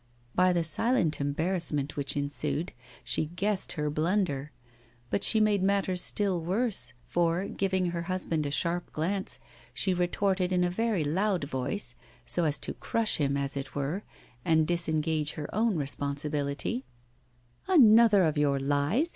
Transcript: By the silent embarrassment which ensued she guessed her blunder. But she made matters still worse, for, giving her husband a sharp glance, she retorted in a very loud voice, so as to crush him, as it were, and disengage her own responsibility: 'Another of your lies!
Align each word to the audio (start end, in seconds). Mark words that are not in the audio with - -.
By 0.33 0.51
the 0.51 0.63
silent 0.63 1.21
embarrassment 1.21 1.95
which 1.95 2.17
ensued 2.17 2.73
she 3.03 3.27
guessed 3.27 3.73
her 3.73 3.87
blunder. 3.91 4.51
But 5.11 5.23
she 5.23 5.39
made 5.39 5.61
matters 5.61 6.01
still 6.01 6.41
worse, 6.41 6.93
for, 7.05 7.45
giving 7.45 7.91
her 7.91 8.01
husband 8.01 8.47
a 8.47 8.49
sharp 8.49 8.91
glance, 8.93 9.37
she 9.75 9.93
retorted 9.93 10.51
in 10.51 10.63
a 10.63 10.71
very 10.71 11.03
loud 11.03 11.43
voice, 11.43 11.93
so 12.25 12.45
as 12.45 12.57
to 12.65 12.73
crush 12.73 13.17
him, 13.17 13.37
as 13.37 13.55
it 13.55 13.75
were, 13.75 14.01
and 14.43 14.65
disengage 14.65 15.33
her 15.33 15.53
own 15.53 15.75
responsibility: 15.75 16.83
'Another 17.67 18.23
of 18.23 18.39
your 18.39 18.59
lies! 18.59 19.09